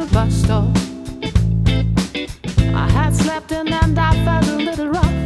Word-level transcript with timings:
the 0.00 0.14
bus 0.14 0.32
stop. 0.32 0.64
I 2.74 2.88
had 2.90 3.14
slept 3.14 3.52
in 3.52 3.70
and 3.70 3.98
I 3.98 4.12
felt 4.24 4.46
a 4.48 4.56
little 4.56 4.88
rough. 4.88 5.20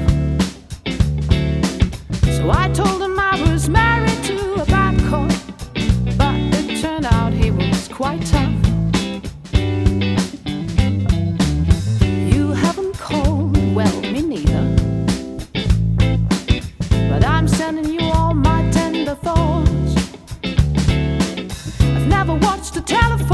So 2.37 2.51
I 2.51 2.69
told 2.73 3.01
him 3.01 3.17
I 3.17 3.41
was 3.49 3.69
married 3.69 4.21
to 4.25 4.55
a 4.63 4.67
bad 4.67 4.99
cop, 5.09 5.31
but 6.19 6.35
it 6.59 6.81
turned 6.81 7.07
out 7.07 7.33
he 7.33 7.53
was 7.53 7.87
quite 7.87 8.27
tough. 8.27 8.53
You 12.35 12.53
haven't 12.65 12.99
called, 12.99 13.57
well, 13.77 14.01
me 14.01 14.23
neither. 14.23 14.65
But 17.11 17.25
I'm 17.25 17.47
sending 17.47 17.93
you 17.95 18.11
all 18.13 18.35
my 18.35 18.69
tender 18.73 19.15
thoughts. 19.15 19.95
I've 21.97 22.09
never 22.09 22.35
watched 22.35 22.77
a 22.77 22.81
telephone. 22.81 23.34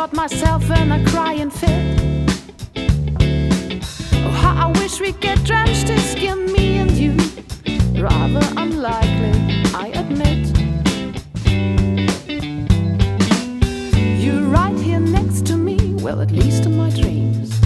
Got 0.00 0.14
myself 0.14 0.62
in 0.70 0.92
a 0.92 1.04
crying 1.10 1.50
fit. 1.50 2.00
Oh, 4.24 4.30
how 4.30 4.68
I 4.68 4.72
wish 4.80 4.98
we 4.98 5.12
get 5.12 5.44
drenched 5.44 5.88
to 5.88 6.00
skin, 6.00 6.50
me 6.54 6.78
and 6.78 6.90
you. 6.92 7.12
Rather 8.02 8.40
unlikely, 8.56 9.62
I 9.74 9.88
admit. 9.94 10.56
You're 14.24 14.44
right 14.44 14.78
here 14.78 15.00
next 15.00 15.44
to 15.48 15.56
me, 15.58 15.76
well, 15.96 16.22
at 16.22 16.30
least 16.30 16.64
in 16.64 16.78
my 16.78 16.88
dreams. 16.88 17.59